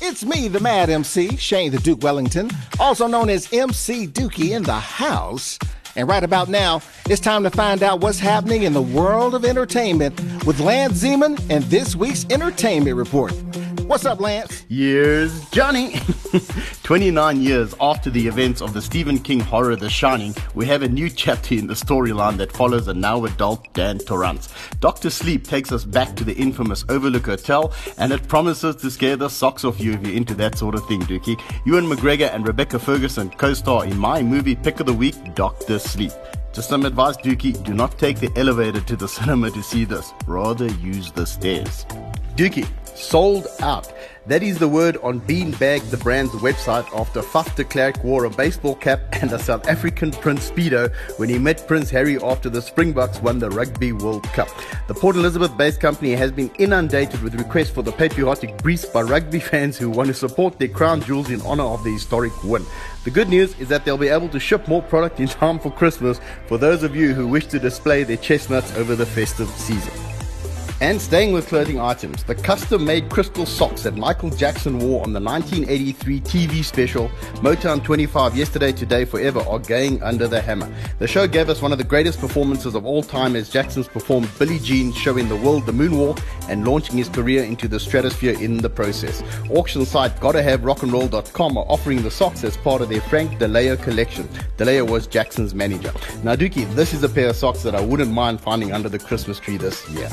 [0.00, 4.62] It's me, the Mad MC, Shane the Duke Wellington, also known as MC Dookie in
[4.62, 5.58] the house.
[5.96, 9.44] And right about now, it's time to find out what's happening in the world of
[9.44, 10.14] entertainment
[10.44, 13.32] with Lance Zeman and this week's Entertainment Report.
[13.88, 14.66] What's up, Lance?
[14.68, 15.94] Here's Johnny.
[16.82, 20.88] 29 years after the events of the Stephen King horror The Shining, we have a
[20.90, 24.50] new chapter in the storyline that follows a now adult Dan Torrance.
[24.80, 25.08] Dr.
[25.08, 29.30] Sleep takes us back to the infamous Overlook Hotel, and it promises to scare the
[29.30, 31.40] socks off you if you're into that sort of thing, Dookie.
[31.64, 35.78] Ewan McGregor and Rebecca Ferguson co-star in my movie pick of the week, Dr.
[35.78, 36.12] Sleep.
[36.52, 40.12] Just some advice, Dookie, do not take the elevator to the cinema to see this.
[40.26, 41.86] Rather use the stairs.
[42.36, 43.92] Dookie, sold out.
[44.28, 48.30] That is the word on Beanbag, the brand's website, after Faf de Klerk wore a
[48.30, 52.60] baseball cap and a South African Prince Speedo when he met Prince Harry after the
[52.60, 54.48] Springboks won the Rugby World Cup.
[54.86, 59.00] The Port Elizabeth based company has been inundated with requests for the patriotic briefs by
[59.00, 62.66] rugby fans who want to support their crown jewels in honor of the historic win.
[63.04, 65.70] The good news is that they'll be able to ship more product in time for
[65.70, 70.07] Christmas for those of you who wish to display their chestnuts over the festive season.
[70.80, 75.12] And staying with clothing items, the custom made crystal socks that Michael Jackson wore on
[75.12, 77.08] the 1983 TV special
[77.42, 80.72] Motown 25 Yesterday, Today, Forever are going under the hammer.
[81.00, 84.30] The show gave us one of the greatest performances of all time as Jackson's performed
[84.38, 88.58] Billie Jean, showing the world the moonwalk and launching his career into the stratosphere in
[88.58, 89.20] the process.
[89.50, 94.28] Auction site GottaHaveRockAndRoll.com are offering the socks as part of their Frank DiLeo collection.
[94.58, 95.92] DiLeo was Jackson's manager.
[96.22, 99.00] Now, Dookie, this is a pair of socks that I wouldn't mind finding under the
[99.00, 100.08] Christmas tree this year.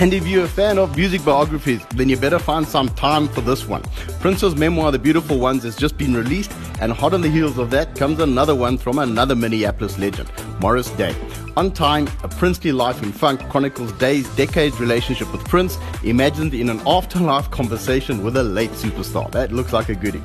[0.00, 3.40] And if you're a fan of music biographies, then you better find some time for
[3.40, 3.82] this one.
[4.20, 7.70] Prince's memoir, The Beautiful Ones, has just been released, and hot on the heels of
[7.70, 11.16] that comes another one from another Minneapolis legend, Morris Day.
[11.56, 16.70] On Time, A Princely Life in Funk chronicles Day's decades relationship with Prince, imagined in
[16.70, 19.28] an afterlife conversation with a late superstar.
[19.32, 20.22] That looks like a goodie.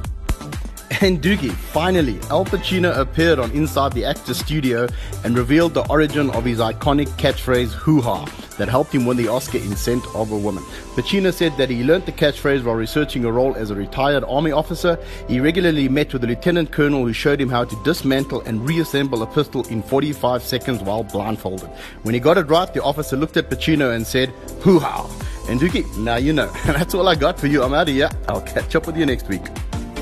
[1.50, 4.88] Finally, Al Pacino appeared on Inside the Actor Studio
[5.26, 8.24] and revealed the origin of his iconic catchphrase, hoo ha,
[8.58, 10.64] that helped him win the Oscar in Scent of a Woman.
[10.96, 14.54] Pacino said that he learned the catchphrase while researching a role as a retired army
[14.54, 14.98] officer.
[15.28, 19.24] He regularly met with a lieutenant colonel who showed him how to dismantle and reassemble
[19.24, 21.68] a pistol in 45 seconds while blindfolded.
[22.04, 24.30] When he got it right, the officer looked at Pacino and said,
[24.62, 25.06] hoo ha.
[25.50, 26.48] And Doogie, now you know.
[26.66, 27.62] That's all I got for you.
[27.62, 28.10] I'm out of here.
[28.30, 29.42] I'll catch up with you next week.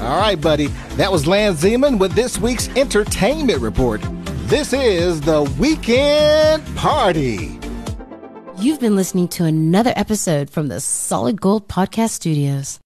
[0.02, 0.68] All right, buddy.
[0.98, 4.02] That was Lance Zeman with this week's Entertainment Report.
[4.48, 7.60] This is the Weekend Party.
[8.58, 12.80] You've been listening to another episode from the Solid Gold Podcast Studios.